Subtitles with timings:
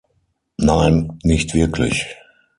[0.57, 2.17] Nein, nicht wirklich.